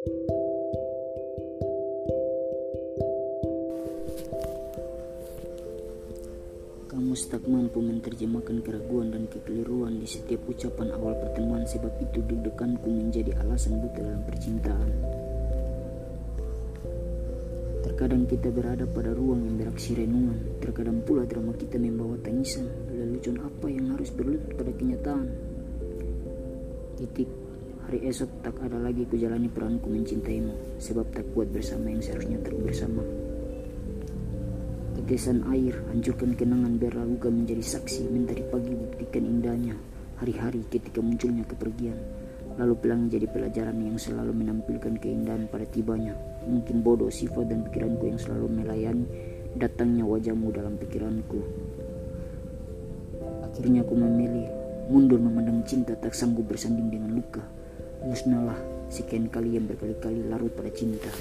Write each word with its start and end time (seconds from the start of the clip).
Kamu 0.00 0.16
tak 7.28 7.44
mampu 7.44 7.84
menerjemahkan 7.84 8.64
keraguan 8.64 9.12
dan 9.12 9.28
kekeliruan 9.28 10.00
di 10.00 10.08
setiap 10.08 10.40
ucapan 10.48 10.96
awal 10.96 11.12
pertemuan 11.20 11.68
sebab 11.68 11.92
itu 12.00 12.24
deg-deganku 12.24 12.88
menjadi 12.88 13.36
alasan 13.44 13.76
buta 13.84 14.00
dalam 14.00 14.24
percintaan. 14.24 14.88
Terkadang 17.84 18.24
kita 18.24 18.48
berada 18.48 18.88
pada 18.88 19.12
ruang 19.12 19.44
yang 19.44 19.60
beraksi 19.60 19.92
renungan, 20.00 20.64
terkadang 20.64 21.04
pula 21.04 21.28
drama 21.28 21.52
kita 21.60 21.76
membawa 21.76 22.16
tangisan, 22.24 22.72
lelucon 22.88 23.36
apa 23.44 23.68
yang 23.68 23.92
harus 23.92 24.08
berlutut 24.08 24.56
pada 24.56 24.72
kenyataan. 24.72 25.28
Titik, 26.96 27.28
hari 27.86 28.06
esok 28.06 28.30
tak 28.44 28.56
ada 28.60 28.76
lagi 28.76 29.06
kujalani 29.08 29.48
peranku 29.48 29.88
mencintaimu, 29.88 30.80
sebab 30.80 31.08
tak 31.14 31.24
kuat 31.32 31.48
bersama 31.48 31.88
yang 31.88 32.02
seharusnya 32.04 32.38
tak 32.44 32.56
bersama. 32.60 33.02
Tetesan 35.00 35.48
air, 35.50 35.74
hancurkan 35.88 36.36
kenangan 36.36 36.76
biar 36.76 36.92
ragukan 36.92 37.32
menjadi 37.32 37.62
saksi 37.64 38.10
Mentari 38.12 38.44
pagi 38.46 38.74
buktikan 38.76 39.24
indahnya 39.24 39.74
Hari-hari 40.20 40.68
ketika 40.68 41.00
munculnya 41.00 41.48
kepergian. 41.48 41.96
Lalu 42.60 42.74
pelangi 42.76 43.16
jadi 43.16 43.24
pelajaran 43.24 43.80
yang 43.80 43.96
selalu 43.96 44.36
menampilkan 44.36 45.00
keindahan 45.00 45.48
pada 45.48 45.64
tibanya. 45.64 46.12
Mungkin 46.44 46.84
bodoh 46.84 47.08
sifat 47.08 47.48
dan 47.48 47.64
pikiranku 47.64 48.04
yang 48.04 48.20
selalu 48.20 48.52
melayani 48.60 49.08
Datangnya 49.56 50.04
wajahmu 50.04 50.52
dalam 50.52 50.76
pikiranku. 50.76 51.40
Akhirnya 53.48 53.80
aku 53.80 53.96
memilih 53.96 54.46
Mundur 54.90 55.22
memandang 55.22 55.62
cinta 55.64 55.94
tak 55.96 56.12
sanggup 56.12 56.50
bersanding 56.50 56.90
dengan 56.90 57.14
luka 57.14 57.59
Musnahlah 58.00 58.56
sekian 58.88 59.28
kali 59.28 59.60
yang 59.60 59.68
berkali-kali 59.68 60.24
larut 60.26 60.50
pada 60.56 60.72
cinta 60.72 61.12